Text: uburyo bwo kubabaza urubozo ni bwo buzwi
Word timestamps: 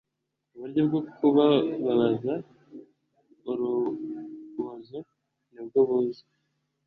uburyo 0.55 0.81
bwo 0.87 0.99
kubabaza 1.15 2.33
urubozo 3.51 4.99
ni 5.53 5.61
bwo 5.67 5.81
buzwi 5.89 6.31